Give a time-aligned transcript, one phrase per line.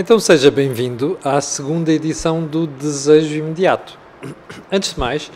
[0.00, 3.98] Então seja bem-vindo à segunda edição do Desejo Imediato.
[4.70, 5.28] Antes de mais,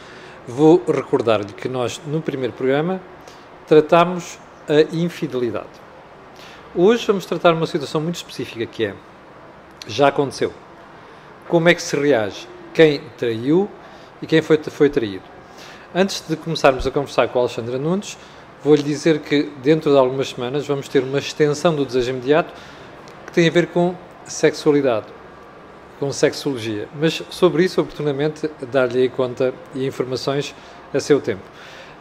[0.47, 3.01] vou recordar-lhe que nós, no primeiro programa,
[3.67, 4.39] tratámos
[4.69, 5.67] a infidelidade.
[6.77, 8.95] Hoje vamos tratar uma situação muito específica que é
[9.89, 10.53] já aconteceu.
[11.49, 13.69] Como é que se reage quem traiu
[14.23, 15.25] e quem foi, foi traído?
[15.93, 18.17] Antes de começarmos a conversar com a Alexandra Nunes,
[18.63, 22.55] vou-lhe dizer que dentro de algumas semanas vamos ter uma extensão do desejo imediato
[23.27, 23.97] que tem a ver com
[24.27, 25.07] sexualidade,
[25.99, 26.89] com sexologia.
[26.95, 30.55] Mas sobre isso, oportunamente, dar-lhe conta e informações
[30.93, 31.43] a seu tempo.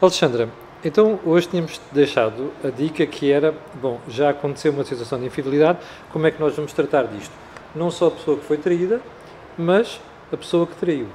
[0.02, 0.49] Alexandra,
[0.84, 5.79] então hoje tínhamos deixado a dica que era, bom, já aconteceu uma situação de infidelidade,
[6.12, 7.31] como é que nós vamos tratar disto?
[7.76, 8.99] Não só a pessoa que foi traída,
[9.57, 10.01] mas
[10.31, 11.07] a pessoa que traiu.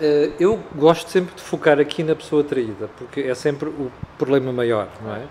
[0.00, 4.52] Eh, eu gosto sempre de focar aqui na pessoa traída, porque é sempre o problema
[4.52, 5.22] maior, não é?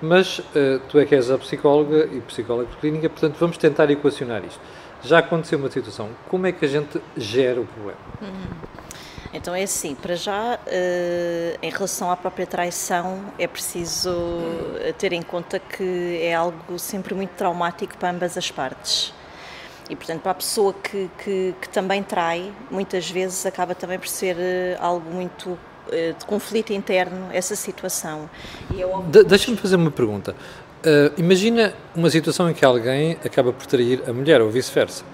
[0.00, 4.44] Mas uh, tu é que és a psicóloga e psicóloga clínica, portanto vamos tentar equacionar
[4.44, 4.60] isto.
[5.02, 7.98] Já aconteceu uma situação, como é que a gente gera o problema?
[8.20, 8.78] Uhum.
[9.32, 14.10] Então é assim, para já, uh, em relação à própria traição, é preciso
[14.96, 19.12] ter em conta que é algo sempre muito traumático para ambas as partes.
[19.88, 24.08] E, portanto, para a pessoa que, que, que também trai, muitas vezes acaba também por
[24.08, 25.56] ser eh, algo muito eh,
[26.18, 28.28] de conflito interno, essa situação.
[28.70, 30.34] É Deixa-me fazer uma pergunta.
[30.78, 35.04] Uh, imagina uma situação em que alguém acaba por trair a mulher ou vice-versa.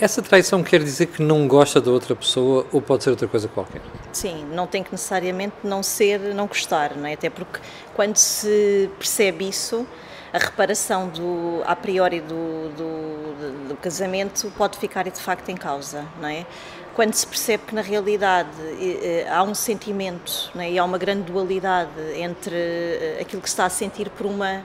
[0.00, 3.48] Essa traição quer dizer que não gosta da outra pessoa ou pode ser outra coisa
[3.48, 3.82] qualquer?
[4.12, 7.14] Sim, não tem que necessariamente não ser, não gostar, não é?
[7.14, 7.58] Até porque
[7.94, 9.86] quando se percebe isso,
[10.32, 16.06] a reparação do, a priori do, do, do, casamento pode ficar de facto em causa,
[16.20, 16.46] não é?
[16.94, 18.50] Quando se percebe que na realidade
[19.30, 20.72] há um sentimento é?
[20.72, 24.62] e há uma grande dualidade entre eh, aquilo que se está a sentir por uma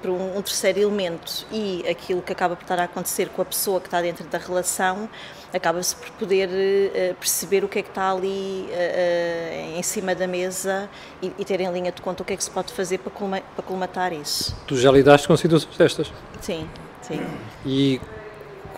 [0.00, 3.80] por um, terceiro elemento e aquilo que acaba por estar a acontecer com a pessoa
[3.80, 5.08] que está dentro da relação,
[5.52, 10.14] acaba-se por poder uh, perceber o que é que está ali uh, uh, em cima
[10.14, 10.88] da mesa
[11.22, 13.10] e, e, ter em linha de conta o que é que se pode fazer para,
[13.10, 14.56] colma, para colmatar isso.
[14.66, 16.12] Tu já lidaste com situações destas?
[16.40, 16.68] Sim,
[17.02, 17.20] sim.
[17.66, 18.00] E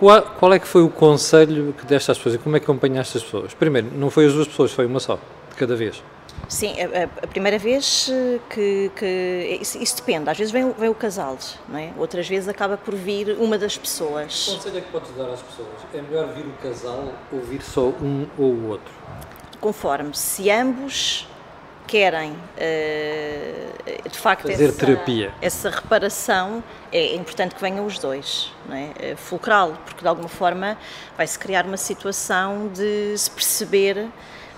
[0.02, 2.64] qual, qual é que foi o conselho que deste às pessoas e como é que
[2.64, 3.54] acompanhaste as pessoas?
[3.54, 6.02] Primeiro, não foi as duas pessoas, foi uma só, de cada vez.
[6.48, 10.88] Sim, a, a, primeira vez eh, que, que isso, isso, depende, às vezes vem, vem
[10.88, 11.92] o casal, não é?
[11.96, 14.46] outras vezes acaba por vir uma das pessoas.
[14.46, 15.68] Que conselho é que podes dar às pessoas?
[15.94, 18.92] É melhor vir o casal ou vir só um ou o outro?
[19.60, 21.28] Conforme, se ambos
[21.86, 26.62] querem uh, de facto fazer essa, terapia, essa reparação,
[26.92, 28.90] é importante que venham os dois, não é?
[28.98, 30.76] Eh, fulcrá-lo, porque de alguma forma
[31.16, 34.08] vai-se criar uma situação de se perceber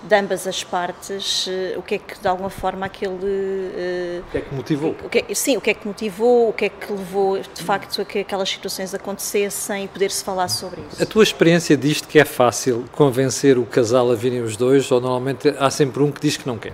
[0.03, 4.37] de ambas as partes uh, o que é que de alguma forma aquele o que
[4.37, 4.95] é que motivou?
[5.03, 7.63] o que, é, sim o que é que motivou o que é que levou de
[7.63, 11.01] facto a que aquelas situações acontecessem e poder-se falar sobre isso.
[11.01, 15.01] A tua experiência diz que é fácil convencer o casal a virem os dois ou
[15.01, 16.73] normalmente há sempre um que diz que não quer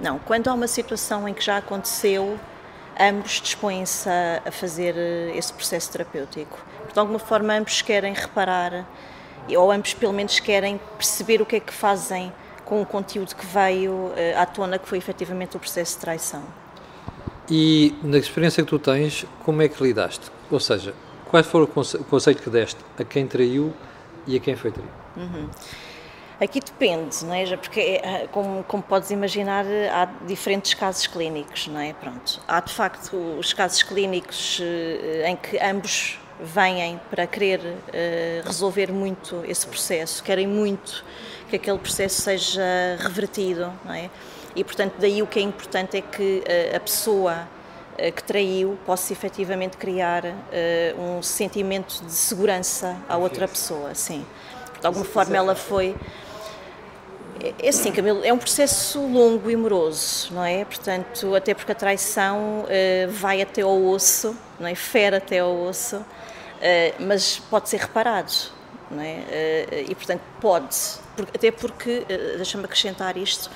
[0.00, 2.38] não quando há uma situação em que já aconteceu
[2.98, 6.58] ambos dispõem-se a, a fazer eh, esse processo terapêutico
[6.92, 8.86] de alguma forma ambos querem reparar
[9.56, 12.32] ou ambos pelo menos querem perceber o que é que fazem
[12.70, 16.44] com o conteúdo que veio uh, à tona, que foi efetivamente o processo de traição.
[17.50, 20.30] E na experiência que tu tens, como é que lidaste?
[20.48, 20.94] Ou seja,
[21.26, 23.74] qual foi o conselho que deste a quem traiu
[24.24, 24.92] e a quem foi traído?
[25.16, 25.48] Uhum.
[26.40, 27.54] Aqui depende, não é?
[27.54, 31.92] Porque, eh, como, como, podes imaginar, há diferentes casos clínicos, não é?
[31.92, 32.40] Pronto.
[32.48, 37.60] Há de facto os casos clínicos eh, em que ambos vêm para querer
[38.46, 41.04] resolver muito esse processo, querem muito
[41.50, 42.62] que aquele processo seja
[42.98, 44.08] revertido, não é?
[44.56, 47.46] E, portanto, daí o que é importante é que uh, a pessoa
[47.98, 50.24] uh, que traiu possa efetivamente criar
[50.98, 54.24] um sentimento de segurança à outra pessoa, sim.
[54.80, 55.94] De alguma forma ela foi...
[57.42, 60.64] É, assim, Camilo, é um processo longo e moroso, não é?
[60.64, 62.66] Portanto, até porque a traição
[63.08, 64.74] vai até ao osso, não é?
[64.74, 66.04] Fere até ao osso,
[66.98, 68.32] mas pode ser reparado,
[68.90, 69.84] não é?
[69.88, 71.00] E, portanto, pode
[71.34, 73.50] até porque, eh, deixa-me acrescentar isto,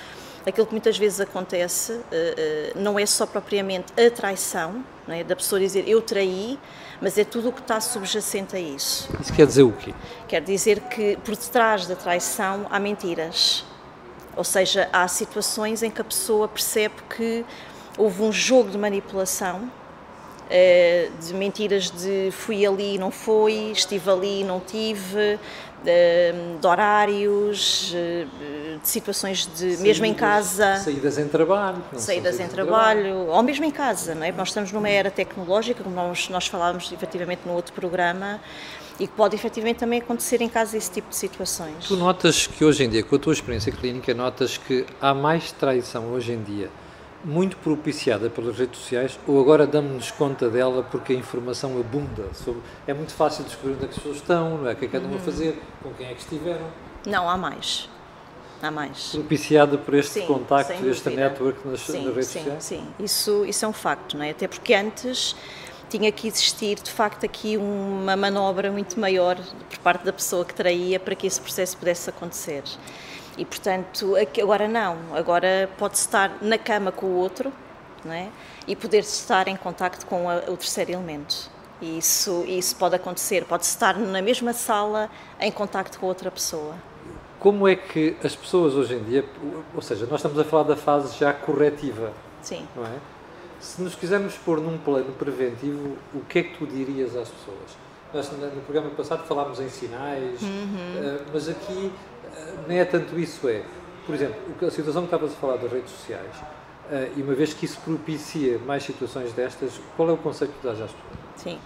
[0.46, 2.00] aquilo que muitas vezes acontece
[2.74, 5.24] não é só propriamente a traição, é?
[5.24, 6.58] da pessoa dizer eu traí,
[7.00, 9.08] mas é tudo o que está subjacente a isso.
[9.20, 9.94] Isso quer dizer o quê?
[10.28, 13.64] Quer dizer que por detrás da traição há mentiras.
[14.36, 17.44] Ou seja, há situações em que a pessoa percebe que
[17.96, 19.70] houve um jogo de manipulação
[21.20, 25.38] de mentiras de fui ali e não fui, estive ali e não tive,
[25.82, 27.94] de horários,
[28.82, 30.76] de situações de saídas, mesmo em casa.
[30.76, 31.82] Saídas em trabalho.
[31.96, 34.32] Saídas em trabalho, trabalho, ou mesmo em casa, não é?
[34.32, 38.40] Nós estamos numa era tecnológica, como nós, nós falávamos efetivamente no outro programa,
[38.98, 41.86] e que pode efetivamente também acontecer em casa esse tipo de situações.
[41.86, 45.50] Tu notas que hoje em dia, com a tua experiência clínica, notas que há mais
[45.52, 46.70] traição hoje em dia
[47.24, 52.60] muito propiciada pelas redes sociais ou agora damos-nos conta dela porque a informação abunda sobre
[52.86, 54.74] é muito fácil descobrir onde é que as pessoas estão, não é?
[54.74, 55.16] o que é que andam uhum.
[55.16, 56.66] a fazer, com quem é que estiveram.
[57.06, 57.88] Não, há mais.
[58.62, 59.08] Há mais.
[59.08, 62.64] Propiciada por este sim, contacto, este network nas, sim, nas redes sim, sociais?
[62.64, 64.30] Sim, isso, isso é um facto, não é?
[64.30, 65.36] Até porque antes
[65.88, 69.36] tinha que existir de facto aqui uma manobra muito maior
[69.68, 72.62] por parte da pessoa que traía para que esse processo pudesse acontecer.
[73.36, 77.52] E portanto, agora não, agora pode estar na cama com o outro
[78.04, 78.28] não é?
[78.66, 81.50] e poder estar em contacto com a, o terceiro elemento.
[81.80, 85.10] E isso, isso pode acontecer, pode estar na mesma sala
[85.40, 86.74] em contacto com outra pessoa.
[87.38, 89.24] Como é que as pessoas hoje em dia,
[89.74, 92.66] ou seja, nós estamos a falar da fase já corretiva, Sim.
[92.74, 92.98] não é?
[93.60, 97.84] Se nos quisermos pôr num plano preventivo, o que é que tu dirias às pessoas?
[98.12, 100.76] Nós no programa passado falámos em sinais, uhum.
[100.96, 101.92] Eh, mas aqui
[102.66, 103.62] nem é tanto isso, é,
[104.06, 104.36] por exemplo,
[104.66, 106.36] a situação que estavas a falar das redes sociais,
[107.16, 110.80] e uma vez que isso propicia mais situações destas, qual é o conceito que dás
[110.80, 111.18] às pessoas?
[111.36, 111.58] Sim.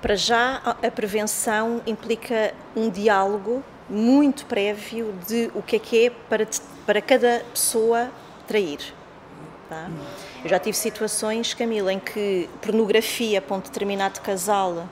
[0.00, 6.10] Para já, a prevenção implica um diálogo muito prévio de o que é que é
[6.10, 6.46] para,
[6.84, 8.10] para cada pessoa
[8.46, 8.80] trair.
[9.68, 9.88] Tá?
[10.42, 14.88] Eu já tive situações, Camila, em que pornografia para um determinado casal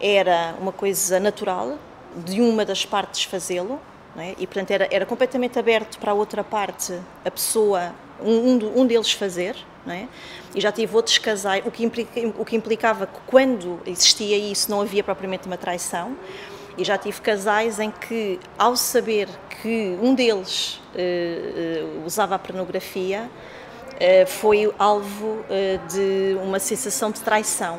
[0.00, 1.78] era uma coisa natural,
[2.16, 3.78] de uma das partes fazê-lo,
[4.16, 4.34] é?
[4.38, 9.12] E, portanto, era, era completamente aberto para a outra parte, a pessoa, um, um deles
[9.12, 9.56] fazer.
[9.86, 10.06] É?
[10.54, 14.70] E já tive outros casais, o que, implica, o que implicava que quando existia isso
[14.70, 16.16] não havia propriamente uma traição.
[16.78, 19.28] E já tive casais em que, ao saber
[19.60, 23.28] que um deles uh, uh, usava a pornografia, eh,
[24.26, 27.78] foi alvo eh, de uma sensação de traição.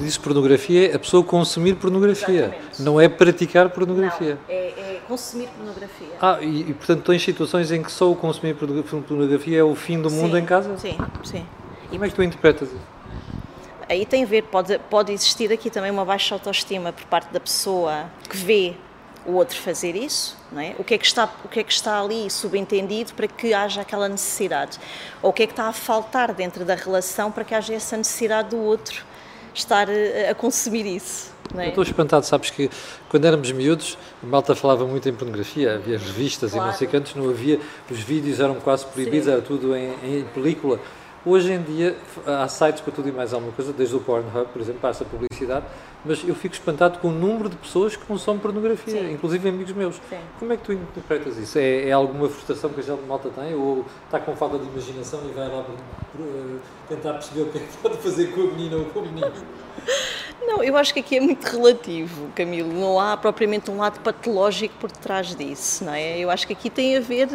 [0.00, 2.82] Diz pornografia, a pessoa consumir pornografia, Exatamente.
[2.82, 4.38] não é praticar pornografia.
[4.48, 6.08] Não, é, é, consumir pornografia.
[6.20, 10.00] Ah, e, e portanto tens situações em que só o consumir pornografia é o fim
[10.00, 10.76] do mundo sim, em casa?
[10.78, 11.46] Sim, sim.
[11.86, 12.98] E como é que tu interpretas isso?
[13.88, 17.40] Aí tem a ver, pode, pode existir aqui também uma baixa autoestima por parte da
[17.40, 18.74] pessoa que vê
[19.28, 20.74] o outro fazer isso, não é?
[20.78, 23.82] O que é que está o que é que está ali subentendido para que haja
[23.82, 24.78] aquela necessidade?
[25.22, 27.96] Ou o que é que está a faltar dentro da relação para que haja essa
[27.96, 29.04] necessidade do outro
[29.54, 31.36] estar a, a consumir isso?
[31.56, 31.66] É?
[31.66, 32.70] Eu estou espantado, sabes que
[33.08, 36.66] quando éramos miúdos, a malta falava muito em pornografia, havia revistas claro.
[36.66, 37.58] e não sei quantos, não havia,
[37.90, 39.32] os vídeos eram quase proibidos, Sim.
[39.32, 40.78] era tudo em, em película.
[41.28, 41.94] Hoje em dia
[42.26, 45.66] há sites para tudo e mais alguma coisa, desde o Pornhub, por exemplo, passa publicidade,
[46.02, 49.12] mas eu fico espantado com o número de pessoas que consomem pornografia, Sim.
[49.12, 49.96] inclusive amigos meus.
[50.08, 50.16] Sim.
[50.38, 51.58] Como é que tu interpretas isso?
[51.58, 55.20] É, é, alguma frustração que a gente malta tem ou está com falta de imaginação
[55.28, 58.76] e vai lá uh, tentar perceber o que é que pode fazer com a menina
[58.76, 59.30] ou com o menino?
[60.40, 62.72] Não, eu acho que aqui é muito relativo, Camilo.
[62.72, 66.18] Não há propriamente um lado patológico por trás disso, não é?
[66.18, 67.28] Eu acho que aqui tem a ver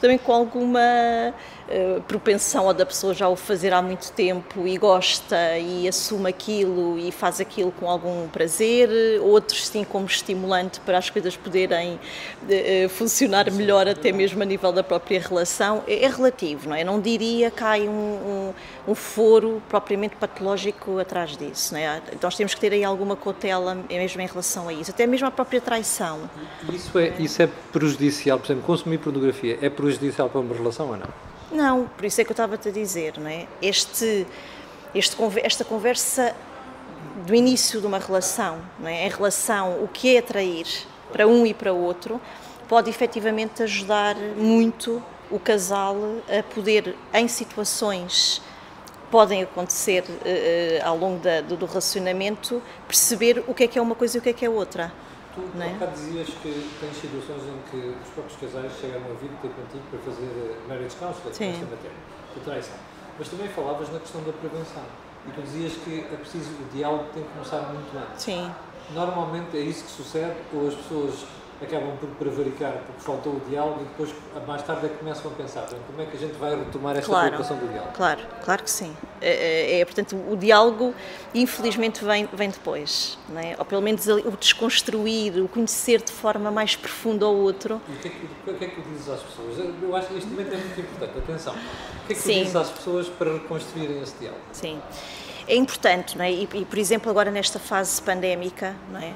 [0.00, 1.34] também com alguma
[1.68, 6.98] uh, propensão da pessoa já o fazer há muito tempo e gosta e assume aquilo
[6.98, 8.88] e faz aquilo com algum prazer.
[9.20, 14.72] Outros, sim, como estimulante para as coisas poderem uh, funcionar melhor, até mesmo a nível
[14.72, 15.82] da própria relação.
[15.86, 16.82] É, é relativo, não é?
[16.82, 18.54] Eu não diria que há um, um,
[18.88, 22.02] um foro propriamente patológico atrás disso, não é?
[22.08, 25.26] Então, nós temos que ter aí alguma cautela mesmo em relação a isso, até mesmo
[25.26, 26.28] a própria traição.
[26.72, 30.96] Isso é, isso é prejudicial, por exemplo, consumir pornografia é prejudicial para uma relação ou
[30.96, 31.31] não?
[31.52, 33.46] Não, por isso é que eu estava-te a dizer, não é?
[33.60, 34.26] Este,
[34.94, 36.34] este, esta conversa
[37.26, 39.06] do início de uma relação, não é?
[39.06, 40.66] em relação o que é atrair
[41.12, 42.20] para um e para outro,
[42.68, 48.40] pode efetivamente ajudar muito o casal a poder, em situações
[49.10, 53.82] podem acontecer uh, ao longo da, do, do, relacionamento, perceber o que é que é
[53.82, 54.90] uma coisa e o que é que é outra.
[55.34, 55.86] Tu, não é?
[55.92, 59.98] dizias que tens situações em que os próprios casais chegam a vir ter contigo para
[60.00, 61.52] fazer eh, marriage counseling, Sim.
[61.52, 61.96] esta matéria,
[62.34, 62.76] de traição.
[63.18, 64.82] Mas também falavas na questão da prevenção.
[65.26, 68.22] E tu dizias que é preciso, o diálogo tem que começar muito antes.
[68.22, 68.50] Sim.
[68.90, 71.24] Normalmente é isso que sucede, ou as pessoas
[71.64, 74.14] acabam por prevaricar porque faltou o diálogo e depois
[74.46, 77.06] mais tarde é que começam a pensar como é que a gente vai retomar esta
[77.06, 77.92] claro, preocupação do diálogo.
[77.94, 78.96] Claro, claro que sim.
[79.20, 80.94] É, é, é, portanto, o diálogo
[81.34, 83.54] infelizmente vem, vem depois, não é?
[83.58, 87.80] ou pelo menos o desconstruir, o conhecer de forma mais profunda o outro.
[87.88, 89.58] E o que, é que, o que é que dizes às pessoas?
[89.82, 91.54] Eu acho que isto também é muito importante, atenção.
[91.54, 92.40] O que é que tu sim.
[92.40, 94.42] dizes às pessoas para reconstruírem esse diálogo?
[94.52, 94.80] Sim.
[95.46, 96.32] é importante, não é?
[96.32, 99.12] E, e, por exemplo, agora nesta fase pandémica, não é?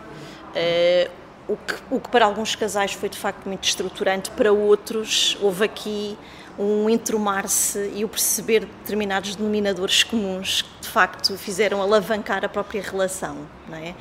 [0.56, 5.36] Uh, o, que, o que para alguns casais foi de facto muito estruturante, para outros
[5.40, 6.18] houve aqui
[6.58, 12.82] um entromar-se e o perceber determinados denominadores comuns que de facto fizeram alavancar a própria
[12.82, 13.36] relação,
[13.68, 13.94] não é?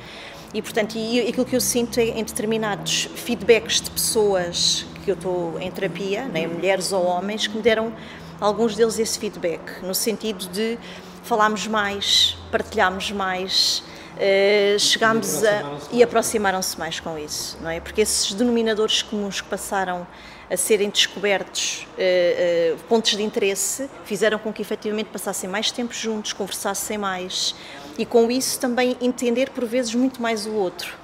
[0.54, 5.14] E portanto, e aquilo que eu sinto é em determinados feedbacks de pessoas que eu
[5.14, 7.92] estou em terapia, né, mulheres ou homens, que me deram
[8.40, 10.78] alguns deles esse feedback, no sentido de
[11.22, 13.82] falarmos mais, partilharmos mais,
[14.16, 15.78] uh, chegámos e a.
[15.92, 17.80] e aproximaram-se mais com isso, não é?
[17.80, 20.06] Porque esses denominadores comuns que passaram
[20.50, 25.92] a serem descobertos uh, uh, pontos de interesse fizeram com que efetivamente passassem mais tempo
[25.92, 27.54] juntos, conversassem mais
[27.98, 30.94] e com isso também entender por vezes muito mais o outro.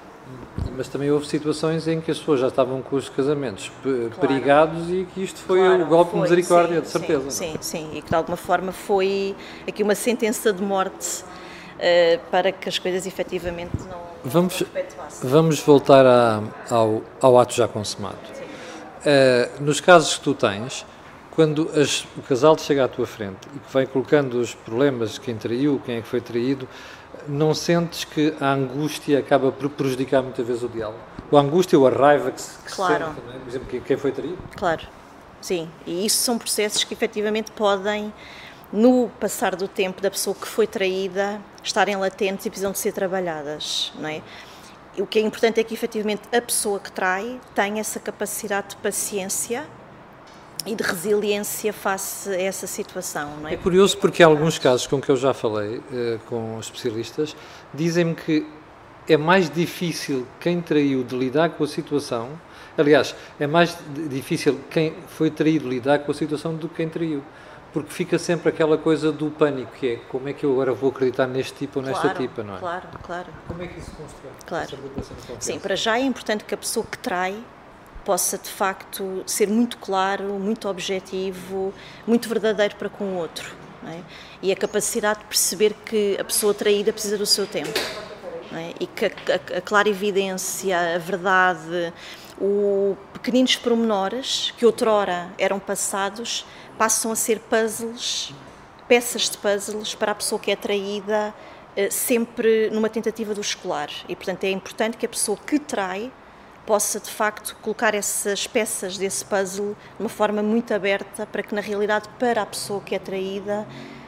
[0.77, 4.11] Mas também houve situações em que as pessoas já estavam com os casamentos claro.
[4.21, 7.31] perigados e que isto foi claro, o golpe de misericórdia, sim, de certeza.
[7.31, 9.35] Sim, sim, sim, e que de alguma forma foi
[9.67, 11.25] aqui uma sentença de morte
[12.31, 17.67] para que as coisas efetivamente não, vamos, não Vamos voltar a, ao, ao ato já
[17.67, 18.19] consumado.
[19.03, 20.87] Uh, nos casos que tu tens,
[21.33, 25.35] quando as, o casal chega à tua frente e que vai colocando os problemas, quem
[25.35, 26.69] traiu, quem é que foi traído,
[27.27, 31.01] não sentes que a angústia acaba por prejudicar muitas vezes o diálogo?
[31.33, 33.07] A angústia ou a raiva que se, que claro.
[33.07, 33.39] se sente, é?
[33.39, 34.39] por exemplo, quem foi traído?
[34.55, 34.87] Claro,
[35.41, 35.69] sim.
[35.87, 38.13] E isso são processos que efetivamente podem,
[38.73, 42.93] no passar do tempo da pessoa que foi traída, estarem latentes e precisam de ser
[42.93, 44.23] trabalhadas, não é?
[44.99, 48.77] O que é importante é que efetivamente a pessoa que trai tenha essa capacidade de
[48.77, 49.67] paciência
[50.67, 53.37] e de resiliência face a essa situação.
[53.41, 53.55] Não é?
[53.55, 57.35] é curioso porque alguns casos com que eu já falei uh, com especialistas
[57.75, 58.47] dizem-me que
[59.09, 62.31] é mais difícil quem traiu de lidar com a situação.
[62.79, 63.77] Aliás, é mais
[64.09, 67.23] difícil quem foi traído lidar com a situação do que quem traiu.
[67.73, 70.91] Porque fica sempre aquela coisa do pânico, que é como é que eu agora vou
[70.91, 72.59] acreditar neste tipo ou nesta claro, tipa, não é?
[72.59, 73.27] Claro, claro.
[73.49, 74.33] Como é que isso se constrói?
[74.47, 74.79] Claro.
[75.41, 77.43] Sim, para já é importante que a pessoa que trai
[78.05, 81.73] possa de facto ser muito claro, muito objetivo,
[82.07, 83.55] muito verdadeiro para com o outro.
[83.87, 84.01] É?
[84.41, 87.79] E a capacidade de perceber que a pessoa traída precisa do seu tempo.
[88.53, 88.75] É?
[88.79, 91.93] E que a, a, a clara evidência, a verdade,
[92.41, 96.45] os pequeninos pormenores que outrora eram passados
[96.79, 98.33] passam a ser puzzles,
[98.89, 101.35] peças de puzzles para a pessoa que é traída
[101.77, 103.91] eh, sempre numa tentativa de o escolar.
[104.09, 106.13] E portanto é importante que a pessoa que trai
[106.67, 111.55] possa de facto colocar essas peças desse puzzle de uma forma muito aberta para que
[111.55, 113.67] na realidade para a pessoa que é traída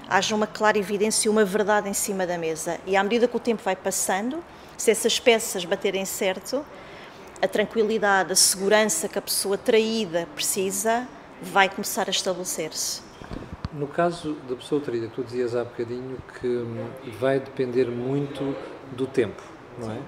[0.09, 2.79] haja uma clara evidência e uma verdade em cima da mesa.
[2.87, 4.45] E à medida que o tempo vai passando,
[4.77, 6.65] se essas peças baterem certo,
[7.41, 11.09] a tranquilidade, a segurança que a pessoa traída precisa
[11.43, 13.03] vai começar a estabelecer-se.
[13.73, 16.65] No caso da pessoa traída, tu dizias há bocadinho que
[17.19, 18.57] vai depender muito
[18.93, 19.43] do tempo,
[19.79, 19.99] não é?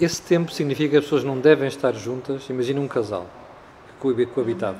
[0.00, 2.48] Esse tempo significa que as pessoas não devem estar juntas.
[2.48, 3.26] Imagina um casal
[4.00, 4.78] que coabitava.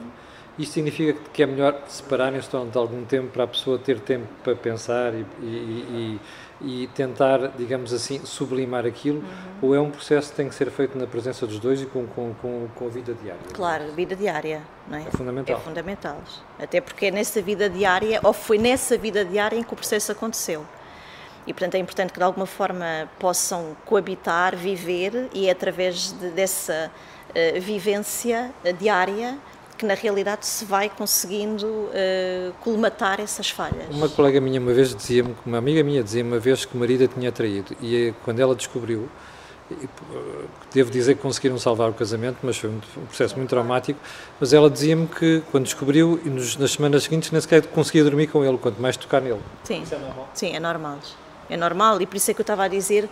[0.58, 4.54] Isto significa que é melhor separarem-se durante algum tempo para a pessoa ter tempo para
[4.54, 6.20] pensar e, e, e,
[6.60, 9.18] e tentar, digamos assim, sublimar aquilo?
[9.18, 9.24] Uhum.
[9.62, 12.06] Ou é um processo que tem que ser feito na presença dos dois e com,
[12.06, 13.42] com, com, com a vida diária?
[13.52, 15.02] Claro, vida diária, não é?
[15.02, 15.56] É fundamental.
[15.56, 16.18] É fundamental.
[16.58, 20.12] Até porque é nessa vida diária, ou foi nessa vida diária em que o processo
[20.12, 20.64] aconteceu
[21.46, 26.30] e portanto é importante que de alguma forma possam coabitar, viver e é através de,
[26.30, 26.90] dessa
[27.30, 29.38] uh, vivência diária
[29.76, 33.86] que na realidade se vai conseguindo uh, colmatar essas falhas.
[33.90, 37.04] Uma colega minha uma vez dizia-me, uma amiga minha dizia uma vez que o marido
[37.04, 39.08] a tinha traído e eh, quando ela descobriu
[40.72, 43.98] devo dizer que conseguiram salvar o casamento, mas foi um processo muito traumático.
[44.38, 48.44] Mas ela dizia-me que quando descobriu, e nas semanas seguintes nem sequer conseguia dormir com
[48.44, 49.40] ele, quanto mais tocar nele.
[49.64, 50.28] Sim, Isso é normal?
[50.34, 50.98] Sim, é normal
[51.48, 53.08] é normal e por isso é que eu estava a dizer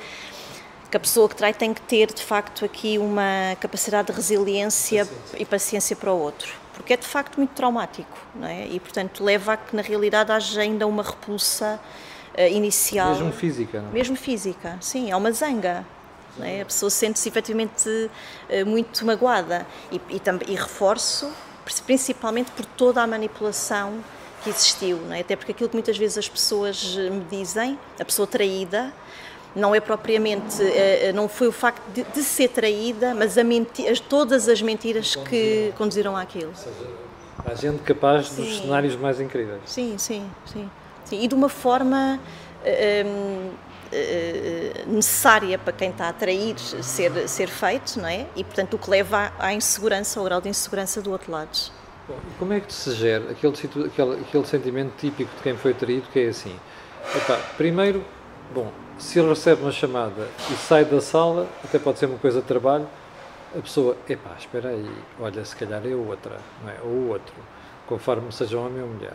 [0.93, 5.07] que a pessoa que trai tem que ter de facto aqui uma capacidade de resiliência
[5.07, 5.43] paciência.
[5.43, 8.67] e paciência para o outro, porque é de facto muito traumático, não é?
[8.67, 11.81] E portanto leva a que na realidade haja ainda uma repulsa
[12.37, 13.13] uh, inicial.
[13.13, 13.93] Mesmo física, não é?
[13.93, 15.87] Mesmo física, sim, é uma zanga.
[16.41, 16.61] É?
[16.61, 20.21] A pessoa sente-se efetivamente uh, muito magoada e, e,
[20.53, 21.33] e reforço,
[21.87, 24.05] principalmente por toda a manipulação
[24.45, 25.21] que existiu, é?
[25.21, 28.93] até porque aquilo que muitas vezes as pessoas eh, me dizem, a pessoa traída,
[29.55, 33.45] não é propriamente, eh, eh, não foi o facto de, de ser traída, mas a
[33.45, 36.49] menti todas as mentiras que conduziram àquilo.
[36.49, 36.89] Ou seja,
[37.45, 38.43] há gente capaz sim.
[38.43, 39.61] dos cenários mais incríveis.
[39.67, 40.71] Sim, sim, sim.
[41.05, 41.23] sim.
[41.23, 42.19] E de uma forma
[43.07, 43.51] hum,
[44.87, 48.27] necessária para quem está a trair ser, ser feito, não é?
[48.35, 51.71] E portanto o que leva à, à insegurança, ao grau de insegurança do outro lado.
[52.09, 53.55] Bom, como é que se gera aquele,
[53.87, 56.59] aquele, aquele sentimento típico de quem foi traído, que é assim,
[57.15, 58.03] epá, primeiro
[58.55, 58.71] Bom,
[59.03, 62.47] se ele recebe uma chamada e sai da sala, até pode ser uma coisa de
[62.47, 62.87] trabalho,
[63.55, 64.91] a pessoa, epá, espera aí,
[65.21, 66.77] olha, se calhar é outra, não é?
[66.85, 67.35] ou outro,
[67.87, 69.15] conforme seja homem ou mulher.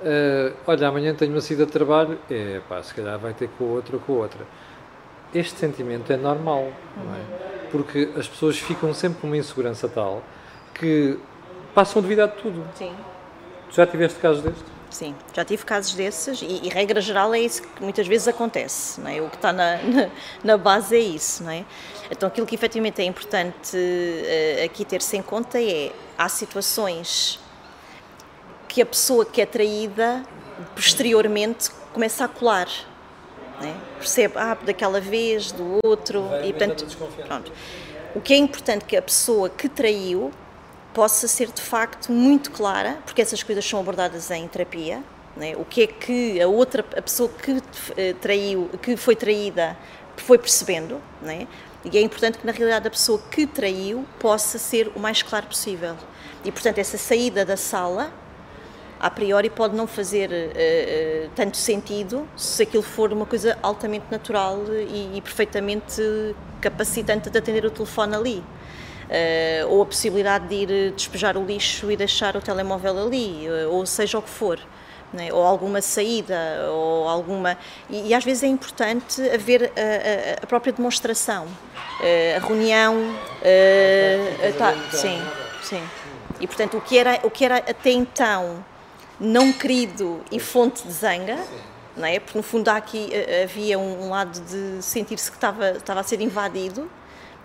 [0.00, 3.96] Uh, olha, amanhã tenho uma saída de trabalho, epá, se calhar vai ter com outra
[3.96, 4.44] ou com outra.
[5.32, 7.68] Este sentimento é normal, não é?
[7.70, 10.20] Porque as pessoas ficam sempre com uma insegurança tal
[10.74, 11.16] que
[11.74, 12.64] passam a duvidar de tudo.
[12.74, 12.92] Sim.
[13.70, 14.77] Já tiveste casos destes?
[14.90, 19.00] Sim, já tive casos desses e, e, regra geral é isso que muitas vezes acontece,
[19.00, 19.20] não é?
[19.20, 20.10] O que está na, na,
[20.42, 21.64] na base é isso, não é?
[22.10, 27.38] Então aquilo que efetivamente é importante uh, aqui ter-se em conta é, há situações
[28.66, 30.22] que a pessoa que é traída
[30.74, 32.68] posteriormente começa a colar,
[33.60, 33.74] é?
[33.98, 36.86] percebe, ah, daquela vez, do outro, Vai e portanto,
[37.26, 37.52] pronto.
[38.14, 40.32] O que é importante que a pessoa que traiu
[40.94, 45.02] possa ser de facto muito clara, porque essas coisas são abordadas em terapia.
[45.36, 45.54] Né?
[45.56, 47.62] O que é que a outra a pessoa que
[47.96, 49.76] eh, traiu, que foi traída,
[50.16, 51.46] foi percebendo, né?
[51.84, 55.46] E é importante que na realidade a pessoa que traiu possa ser o mais claro
[55.46, 55.96] possível.
[56.44, 58.12] E portanto essa saída da sala
[59.00, 64.64] a priori pode não fazer uh, tanto sentido se aquilo for uma coisa altamente natural
[64.68, 66.02] e, e perfeitamente
[66.60, 68.44] capacitante de atender o telefone ali.
[69.08, 73.72] Uh, ou a possibilidade de ir despejar o lixo e deixar o telemóvel ali, uh,
[73.72, 74.60] ou seja o que for.
[75.10, 75.32] Né?
[75.32, 77.56] ou alguma saída, ou alguma.
[77.88, 81.46] E, e às vezes é importante haver a, a, a própria demonstração,
[82.36, 82.94] a reunião.
[84.58, 85.18] Tá, sim,
[85.62, 85.82] sim.
[86.38, 88.62] E portanto, o que, era, o que era até então
[89.18, 91.38] não querido e fonte de zanga,
[91.96, 92.20] não é?
[92.20, 93.10] porque no fundo aqui
[93.42, 96.90] havia um lado de sentir-se que estava, estava a ser invadido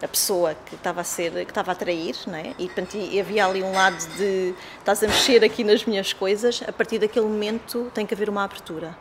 [0.02, 2.54] a pessoa que estava a ser, que estava a trair, não é?
[2.60, 6.72] E, portanto, havia ali um lado de estás a mexer aqui nas minhas coisas, a
[6.72, 8.96] partir daquele momento tem que haver uma abertura.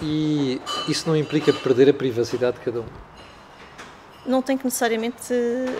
[0.00, 2.86] E isso não implica perder a privacidade de cada um?
[4.26, 5.34] Não tem que necessariamente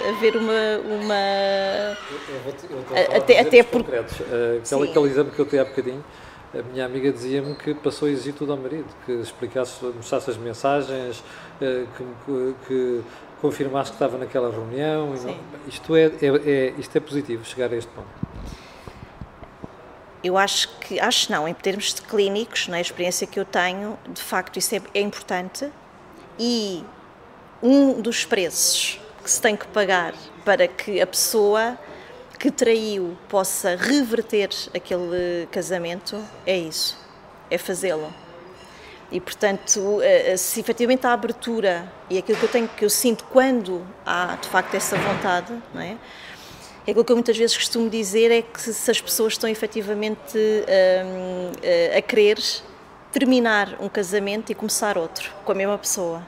[0.09, 0.53] haver uma.
[0.85, 1.15] uma...
[1.15, 3.83] Eu vou, eu vou até até por...
[3.83, 4.21] concretos.
[4.21, 6.05] Uh, aquele, aquele exemplo que eu tenho há bocadinho,
[6.53, 10.37] a minha amiga dizia-me que passou a exigir tudo ao marido, que explicasse, mostrasse as
[10.37, 13.03] mensagens, uh, que, que
[13.45, 15.15] confirmaste que estava naquela reunião.
[15.15, 15.37] Não,
[15.69, 16.11] isto, é, é,
[16.47, 18.09] é, isto é positivo, chegar a este ponto.
[20.23, 23.99] Eu acho que, acho não, em termos de clínicos, na é, experiência que eu tenho,
[24.09, 25.71] de facto isso é, é importante
[26.39, 26.83] e
[27.63, 31.79] um dos preços que se tem que pagar para que a pessoa
[32.39, 36.99] que traiu possa reverter aquele casamento é isso,
[37.51, 38.24] é fazê-lo.
[39.15, 42.91] E, portanto, eh, eh, se efetivamente há abertura, e aquilo que eu tenho, que eu
[42.91, 45.97] sinto quando há, de facto, essa vontade, não é?
[46.85, 50.37] é aquilo que eu muitas vezes costumo dizer é que se as pessoas estão efetivamente
[50.37, 52.43] um, eh, a querer
[53.13, 56.21] terminar um casamento e começar outro com a mesma pessoa.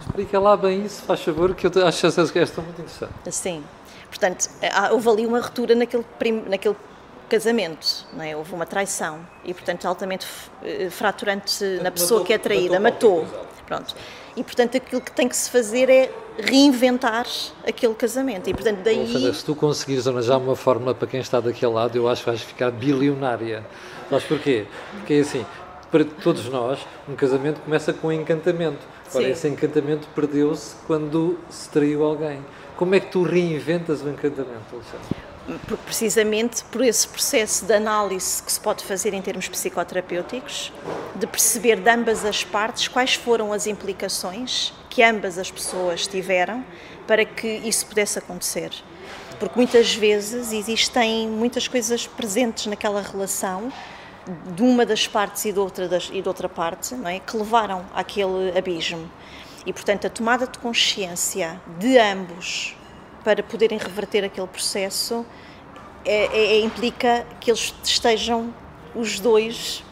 [0.00, 3.12] Explica lá bem isso, faz favor, que eu acho essa questão muito interessante.
[3.30, 3.62] Sim.
[4.08, 4.50] Portanto,
[4.90, 6.04] houve ali uma ruptura naquele,
[6.48, 6.74] naquele
[7.28, 8.36] casamento, não é?
[8.36, 10.26] houve uma traição e, portanto, altamente
[10.62, 13.26] eh, fraturante na pessoa que é traída, matou.
[13.66, 13.94] Pronto.
[14.36, 17.26] E, portanto, aquilo que tem que se fazer é reinventar
[17.66, 18.48] aquele casamento.
[18.48, 19.10] E, portanto, daí...
[19.10, 22.30] Seja, se tu conseguires arranjar uma fórmula para quem está daquele lado, eu acho que
[22.30, 23.66] vais ficar bilionária.
[24.08, 24.66] Sabes porquê?
[24.98, 25.44] Porque, é assim,
[25.90, 28.78] para todos nós, um casamento começa com um encantamento.
[29.14, 32.44] Ora, esse encantamento perdeu-se quando se traiu alguém.
[32.76, 35.35] Como é que tu reinventas o encantamento, Alexandre?
[35.84, 40.72] Precisamente por esse processo de análise que se pode fazer em termos psicoterapêuticos,
[41.14, 46.64] de perceber de ambas as partes quais foram as implicações que ambas as pessoas tiveram
[47.06, 48.70] para que isso pudesse acontecer.
[49.38, 53.72] Porque muitas vezes existem muitas coisas presentes naquela relação
[54.54, 57.20] de uma das partes e de outra, das, e de outra parte, não é?
[57.20, 59.08] que levaram àquele abismo.
[59.64, 62.75] E, portanto, a tomada de consciência de ambos
[63.26, 65.26] para poderem reverter aquele processo
[66.04, 68.54] é, é, é, implica que eles estejam
[68.94, 69.82] os dois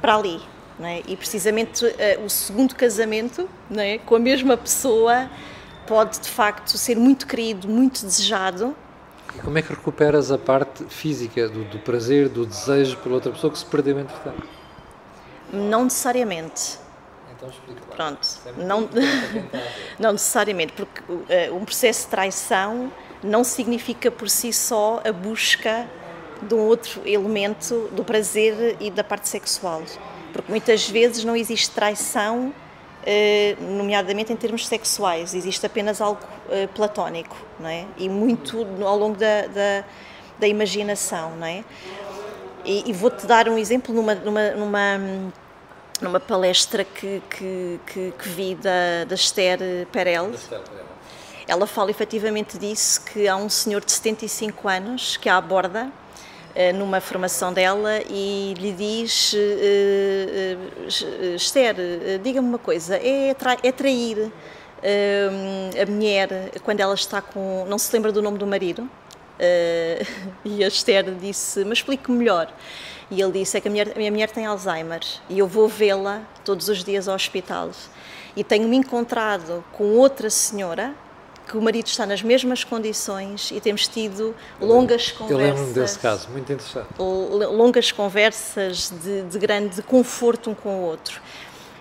[0.00, 0.40] para ali.
[0.80, 1.02] É?
[1.08, 3.98] E precisamente uh, o segundo casamento é?
[3.98, 5.28] com a mesma pessoa
[5.88, 8.76] pode de facto ser muito querido, muito desejado.
[9.34, 13.32] E como é que recuperas a parte física do, do prazer, do desejo pela outra
[13.32, 14.46] pessoa que se perdeu entretanto?
[15.52, 16.78] Não necessariamente
[17.38, 17.96] então explica lá.
[17.96, 18.88] Pronto, é não,
[19.98, 25.88] não necessariamente, porque uh, um processo de traição não significa por si só a busca
[26.42, 29.82] de um outro elemento do prazer e da parte sexual.
[30.32, 36.68] Porque muitas vezes não existe traição, uh, nomeadamente em termos sexuais, existe apenas algo uh,
[36.74, 37.86] platónico, não é?
[37.96, 39.84] E muito ao longo da, da,
[40.40, 41.64] da imaginação, não é?
[42.64, 45.32] E, e vou-te dar um exemplo numa, numa, numa
[46.00, 49.58] numa palestra que, que, que, que vi da, da Esther
[49.92, 50.32] Perel.
[51.46, 55.90] Ela fala efetivamente disso, que há um senhor de 75 anos que a aborda
[56.54, 60.56] eh, numa formação dela e lhe diz eh,
[60.86, 61.76] eh, Esther,
[62.22, 64.32] diga-me uma coisa, é, tra é trair
[65.80, 67.64] a mulher quando ela está com...
[67.68, 68.88] não se lembra do nome do marido?
[70.44, 72.52] e a Esther disse, mas explique melhor.
[73.10, 75.68] E ele disse: É que a, mulher, a minha mulher tem Alzheimer e eu vou
[75.68, 77.70] vê-la todos os dias ao hospital.
[78.36, 80.94] E tenho-me encontrado com outra senhora
[81.48, 85.30] que o marido está nas mesmas condições e temos tido longas conversas.
[85.30, 86.88] Eu lembro-me desse caso, muito interessante.
[86.98, 91.22] Longas conversas de, de grande conforto um com o outro.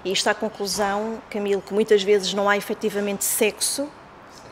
[0.05, 3.89] E está a conclusão, Camilo, que muitas vezes não há efetivamente sexo,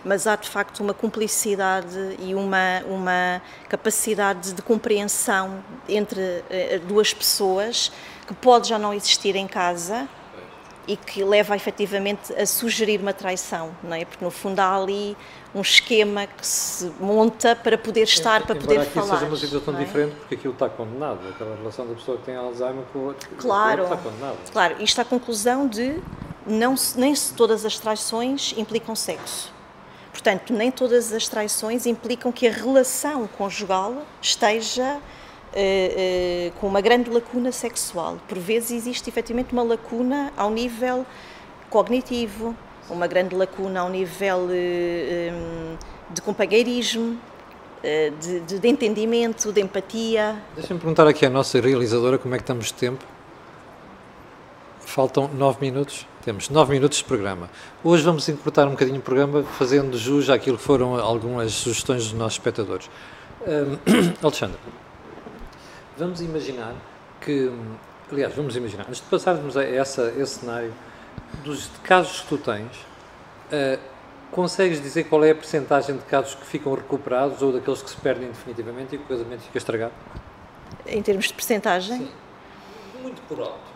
[0.05, 7.11] mas há de facto uma cumplicidade e uma, uma capacidade de compreensão entre uh, duas
[7.13, 7.91] pessoas
[8.27, 10.07] que pode já não existir em casa
[10.87, 14.05] e que leva efetivamente a sugerir uma traição, não é?
[14.05, 15.17] Porque no fundo há ali
[15.53, 19.15] um esquema que se monta para poder estar, para poder aqui falar.
[19.15, 19.83] seja uma situação é?
[19.83, 23.27] diferente porque aquilo está condenado, aquela relação da pessoa que tem Alzheimer com o outro,
[23.37, 24.37] claro, está condenado.
[24.51, 25.99] Claro, isto a conclusão de
[26.45, 29.54] não, nem todas as traições implicam sexo.
[30.15, 34.97] Portanto, nem todas as traições implicam que a relação conjugal esteja
[35.55, 38.17] Uh, uh, com uma grande lacuna sexual.
[38.27, 41.05] Por vezes existe efetivamente uma lacuna ao nível
[41.69, 42.53] cognitivo,
[42.89, 45.77] uma grande lacuna ao nível eh, um,
[46.13, 47.17] de companheirismo,
[48.19, 50.35] de, de, de, entendimento, de empatia.
[50.57, 53.05] Deixa-me perguntar aqui à nossa realizadora como é que estamos de tempo.
[54.95, 56.07] Faltam nove minutos.
[56.23, 57.49] Temos nove minutos de programa.
[57.83, 62.13] Hoje vamos encurtar um bocadinho o programa, fazendo jus àquilo que foram algumas sugestões dos
[62.13, 62.89] nossos espectadores.
[63.45, 63.77] Um,
[64.23, 64.57] Alexandre,
[65.97, 66.73] vamos imaginar
[67.19, 67.51] que.
[68.09, 70.73] Aliás, vamos imaginar, antes de passarmos a essa, esse cenário,
[71.43, 72.77] dos casos que tu tens,
[73.51, 73.77] uh,
[74.31, 77.97] consegues dizer qual é a percentagem de casos que ficam recuperados ou daqueles que se
[77.97, 79.93] perdem definitivamente e que o casamento fica estragado?
[80.87, 81.97] Em termos de percentagem?
[81.97, 82.11] Sim.
[83.03, 83.74] Muito por alto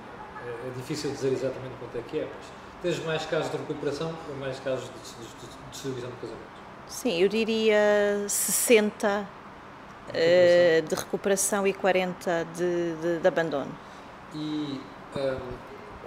[0.69, 2.45] é difícil dizer exatamente quanto é que é, mas
[2.81, 6.59] tens mais casos de recuperação ou mais casos de, de, de, de casamento?
[6.87, 9.27] Sim, eu diria 60
[10.07, 13.71] de, uh, de recuperação e 40 de, de, de abandono.
[14.33, 14.79] E
[15.15, 15.39] um,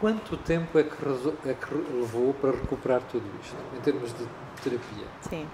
[0.00, 4.26] quanto tempo é que, é que levou para recuperar tudo isto, em termos de
[4.62, 5.06] terapia?
[5.28, 5.48] Sim,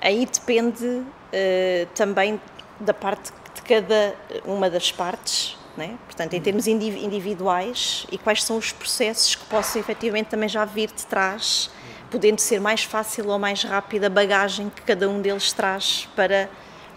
[0.00, 2.40] aí depende uh, também
[2.78, 5.98] da parte de cada uma das partes né?
[6.06, 10.90] portanto, em termos individuais e quais são os processos que possam efetivamente também já vir
[10.90, 11.70] de trás,
[12.10, 16.48] podendo ser mais fácil ou mais rápida a bagagem que cada um deles traz para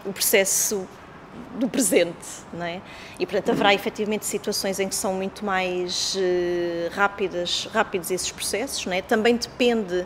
[0.05, 0.87] o processo
[1.55, 2.15] do presente,
[2.53, 2.81] não é?
[3.19, 8.85] E portanto haverá efetivamente situações em que são muito mais uh, rápidas, rápidos esses processos,
[8.85, 9.01] não é?
[9.01, 10.05] Também depende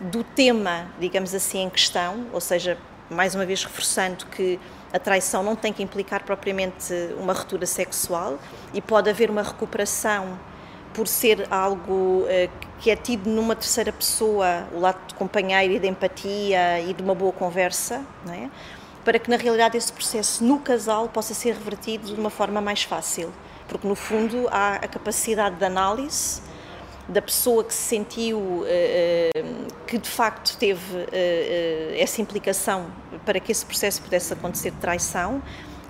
[0.00, 2.76] do tema, digamos assim, em questão, ou seja,
[3.10, 4.58] mais uma vez reforçando que
[4.96, 8.38] a traição não tem que implicar propriamente uma ruptura sexual
[8.72, 10.38] e pode haver uma recuperação
[10.94, 15.78] por ser algo uh, que é tido numa terceira pessoa, o lado de companheiro e
[15.78, 18.48] de empatia e de uma boa conversa, é?
[19.04, 22.82] para que na realidade esse processo no casal possa ser revertido de uma forma mais
[22.82, 23.30] fácil,
[23.68, 26.40] porque no fundo há a capacidade de análise
[27.06, 28.64] da pessoa que se sentiu uh,
[29.96, 31.06] que de facto teve uh,
[31.96, 32.86] essa implicação
[33.24, 35.42] para que esse processo pudesse acontecer de traição,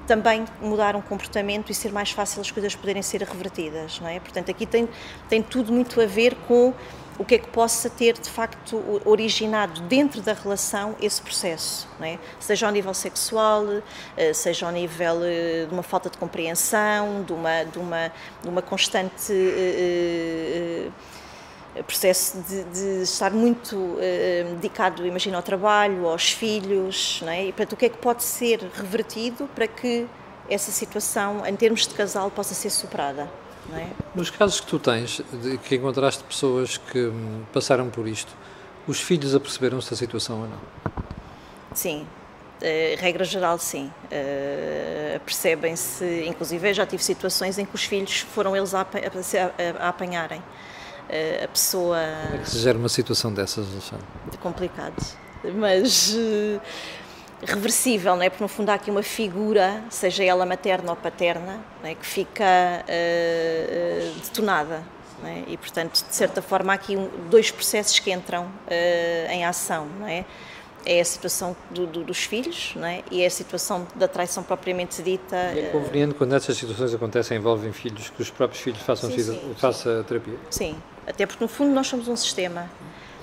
[0.07, 4.21] também mudar um comportamento e ser mais fácil as coisas poderem ser revertidas, não é?
[4.21, 4.89] Portanto, aqui tem,
[5.29, 6.73] tem tudo muito a ver com
[7.19, 12.19] o que é que possa ter de facto originado dentro da relação esse processo, é?
[12.39, 13.65] seja ao nível sexual,
[14.35, 15.21] seja ao nível
[15.67, 19.33] de uma falta de compreensão, de uma, de uma, de uma constante
[21.85, 23.99] processo de, de, estar muito uh,
[24.55, 27.47] dedicado, imagina, ao trabalho, aos filhos, não é?
[27.47, 30.07] E, portanto, o que é que pode ser revertido para que
[30.49, 33.29] essa situação, em termos de casal, possa ser superada?
[33.75, 33.89] É?
[34.15, 38.33] Nos casos que tu tens, de, que encontraste pessoas que hum, passaram por isto,
[38.87, 40.59] os filhos aperceberam-se da situação ou não?
[41.75, 42.07] Sim,
[42.57, 43.93] Uh, regra geral, sim.
[44.05, 49.89] Uh, Percebem-se, inclusive já tive situações em que os filhos foram eles a, a, a
[49.91, 50.43] apanharem.
[51.09, 51.99] Eh, a pessoa.
[52.27, 54.07] Como é que se gera uma situação dessas, Alexandre?
[54.41, 54.97] Complicado,
[55.55, 56.61] mas uh,
[57.45, 58.31] reversível, não é?
[58.31, 61.95] Porque no fundo há aqui uma figura, seja ela materna ou paterna, é?
[61.95, 64.83] que fica uh, detonada.
[65.25, 65.45] É?
[65.49, 66.97] E portanto, de certa forma, há aqui
[67.31, 68.49] dois processos que entram
[69.31, 70.27] em ação, não é?
[70.85, 73.03] é a situação do, do, dos filhos não é?
[73.11, 75.37] e é a situação da traição propriamente dita.
[75.55, 79.19] E é conveniente quando essas situações acontecem envolvem filhos que os próprios filhos façam sim,
[79.19, 80.39] sim, faça terapia?
[80.49, 82.69] Sim, até porque no fundo nós somos um sistema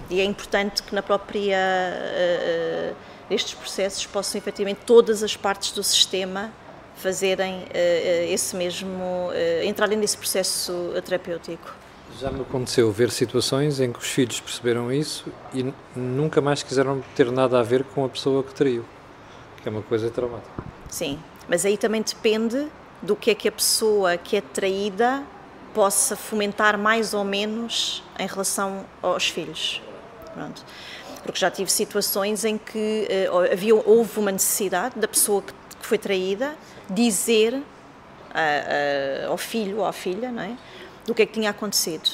[0.09, 2.95] e é importante que na própria uh,
[3.29, 6.51] estes processos possam efetivamente todas as partes do sistema
[6.95, 11.73] fazerem uh, esse mesmo, uh, entrarem nesse processo terapêutico.
[12.19, 17.03] Já me aconteceu ver situações em que os filhos perceberam isso e nunca mais quiseram
[17.15, 18.85] ter nada a ver com a pessoa que traiu,
[19.61, 20.63] que é uma coisa traumática.
[20.89, 21.17] Sim,
[21.47, 22.67] mas aí também depende
[23.01, 25.23] do que é que a pessoa que é traída
[25.73, 29.81] possa fomentar mais ou menos em relação aos filhos.
[30.33, 30.63] Pronto.
[31.23, 35.85] Porque já tive situações em que uh, havia, houve uma necessidade da pessoa que, que
[35.85, 36.55] foi traída
[36.89, 37.61] dizer
[39.29, 40.57] ao filho ou à filha, não é?
[41.05, 42.09] do que é que tinha acontecido,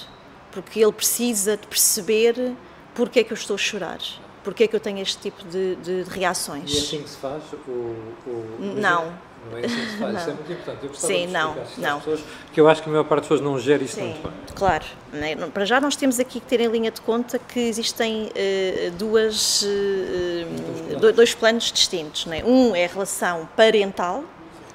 [0.51, 2.55] porque ele precisa de perceber
[2.93, 3.99] porque é que eu estou a chorar,
[4.43, 6.71] porque é que eu tenho este tipo de, de, de reações.
[6.71, 7.43] E é assim que se faz?
[7.67, 8.75] O, o...
[8.77, 9.13] Não.
[9.49, 10.83] Não é assim que se faz, isso é muito importante.
[10.83, 11.99] Eu gostava Sim, de não, não.
[11.99, 14.23] Pessoas, que eu acho que a maior parte das pessoas não gera isso Sim, muito
[14.23, 14.33] bem.
[14.55, 14.85] Claro.
[15.11, 15.35] Né?
[15.53, 19.63] Para já nós temos aqui que ter em linha de conta que existem uh, duas,
[19.63, 22.25] uh, dois, dois planos distintos.
[22.25, 22.43] Né?
[22.43, 24.23] Um é a relação parental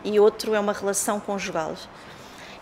[0.03, 1.75] e outro é uma relação conjugal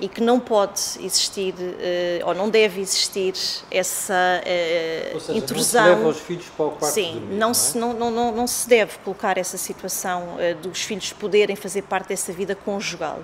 [0.02, 3.34] e que não pode existir uh, ou não deve existir
[3.70, 5.86] essa uh, seja, intrusão.
[5.86, 7.54] Não se leva os filhos para o quarto Sim, dormir, não, não, é?
[7.54, 12.08] se, não, não, não, se deve colocar essa situação uh, dos filhos poderem fazer parte
[12.08, 13.20] dessa vida conjugal.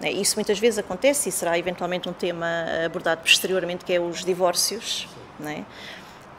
[0.00, 2.46] Isso muitas vezes acontece e será eventualmente um tema
[2.84, 5.08] abordado posteriormente, que é os divórcios,
[5.44, 5.64] é?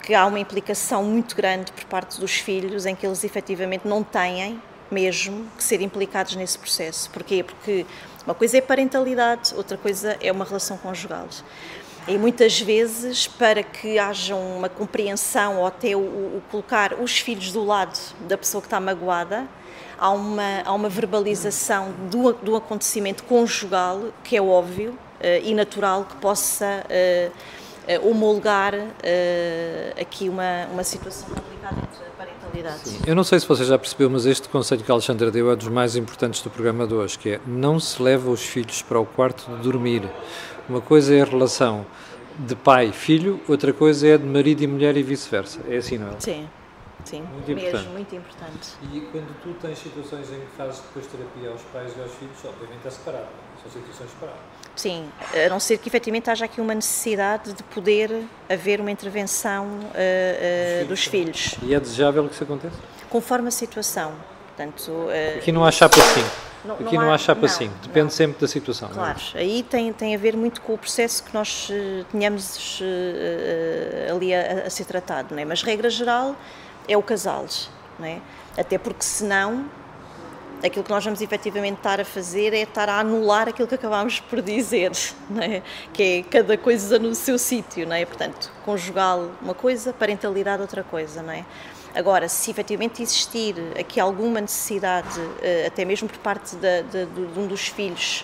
[0.01, 4.03] que há uma implicação muito grande por parte dos filhos em que eles efetivamente não
[4.03, 7.09] têm mesmo que ser implicados nesse processo.
[7.09, 7.43] Porquê?
[7.43, 7.85] Porque
[8.27, 11.29] uma coisa é parentalidade, outra coisa é uma relação conjugal.
[12.09, 17.53] E muitas vezes, para que haja uma compreensão ou até o, o colocar os filhos
[17.53, 19.47] do lado da pessoa que está magoada,
[19.97, 24.97] há uma, há uma verbalização do, do acontecimento conjugal que é óbvio uh,
[25.41, 28.73] e natural que possa uh, uh, homologar
[30.01, 32.06] aqui uma, uma situação complicada entre
[32.83, 32.99] Sim.
[33.05, 35.55] Eu não sei se você já percebeu, mas este conselho que a Alexandra deu é
[35.55, 38.99] dos mais importantes do programa de hoje, que é não se leva os filhos para
[38.99, 40.03] o quarto de dormir.
[40.67, 41.85] Uma coisa é a relação
[42.39, 45.59] de pai e filho, outra coisa é de marido e mulher e vice-versa.
[45.67, 46.19] É assim, não é?
[46.19, 46.47] Sim.
[47.07, 47.89] Sim, muito mesmo, importante.
[47.89, 48.69] muito importante.
[48.91, 52.37] E quando tu tens situações em que fazes depois terapia aos pais e aos filhos,
[52.43, 53.27] obviamente é separado,
[53.63, 54.41] são situações separadas.
[54.75, 55.09] Sim,
[55.45, 60.83] a não ser que efetivamente haja aqui uma necessidade de poder haver uma intervenção uh,
[60.83, 62.75] uh, dos, filhos, dos, filhos, E é desejável que isso aconteça?
[63.09, 64.13] Conforme a situação.
[64.47, 66.25] Portanto, uh, Aqui não há chapa assim.
[66.65, 67.71] Não, Aqui não há, não há chapa assim.
[67.81, 68.09] Depende não.
[68.09, 68.89] sempre da situação.
[68.89, 68.93] É?
[68.93, 69.39] Claro, é?
[69.39, 71.71] aí tem, tem a ver muito com o processo que nós
[72.11, 72.81] tenhamos
[74.11, 75.33] ali a, a, ser tratado.
[75.33, 75.45] Não é?
[75.45, 76.35] Mas, regra geral,
[76.87, 77.45] é o casal.
[77.99, 78.21] Não é?
[78.57, 79.65] Até porque, senão,
[80.63, 84.19] aquilo que nós vamos efetivamente estar a fazer é estar a anular aquilo que acabámos
[84.19, 84.91] por dizer,
[85.41, 85.61] é?
[85.93, 88.05] que é cada coisa no seu sítio, é?
[88.05, 91.45] Portanto, conjugal uma coisa, parentalidade outra coisa, é?
[91.95, 97.39] Agora, se efetivamente existir aqui alguma necessidade, eh, até mesmo por parte de, de, de
[97.39, 98.23] um dos filhos,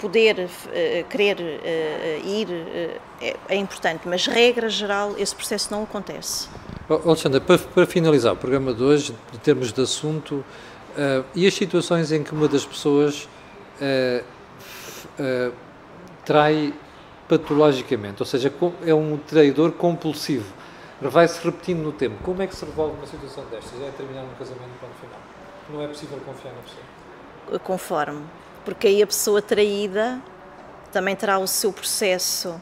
[0.00, 6.48] poder uh, querer uh, ir uh, é, importante, mas regra geral esse processo não acontece.
[6.90, 10.44] Alexandra, para, para finalizar o programa de hoje, em termos de assunto,
[10.90, 13.28] Uh, e as situações em que uma das pessoas
[13.80, 14.24] uh,
[15.20, 15.52] uh,
[16.24, 16.74] trai
[17.28, 18.52] patologicamente, ou seja,
[18.84, 20.52] é um traidor compulsivo,
[21.00, 22.16] vai-se repetindo no tempo.
[22.24, 23.80] Como é que se resolve uma situação destas?
[23.80, 25.20] É terminar um casamento ponto final?
[25.72, 27.60] Não é possível confiar na pessoa?
[27.60, 28.22] Conforme,
[28.64, 30.20] porque aí a pessoa traída
[30.90, 32.60] também terá o seu processo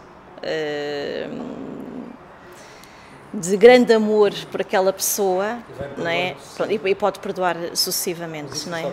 [3.33, 5.59] de grande amor por aquela pessoa
[5.97, 6.37] e, não é?
[6.69, 8.69] e, pode perdoar sucessivamente.
[8.69, 8.93] Não é?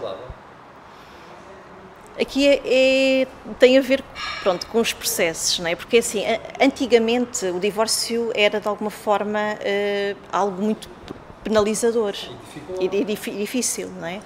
[2.20, 3.28] Aqui é, é,
[3.60, 4.04] tem a ver
[4.42, 5.76] pronto, com os processos, não é?
[5.76, 6.24] porque assim,
[6.62, 10.90] antigamente o divórcio era de alguma forma uh, algo muito
[11.44, 12.16] penalizador
[12.80, 13.90] e, e, difícil.
[14.00, 14.22] Não é?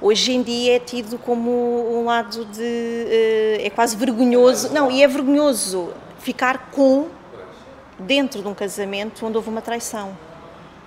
[0.00, 2.62] Hoje em dia é tido como um lado de.
[2.62, 4.72] Uh, é quase vergonhoso.
[4.72, 7.08] Não, e é vergonhoso ficar com
[8.00, 10.16] dentro de um casamento onde houve uma traição.